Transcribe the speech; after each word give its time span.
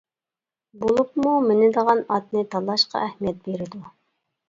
بولۇپمۇ 0.83 1.35
مىنىدىغان 1.51 2.03
ئاتنى 2.17 2.45
تاللاشقا 2.57 3.07
ئەھمىيەت 3.07 3.43
بېرىدۇ. 3.49 3.89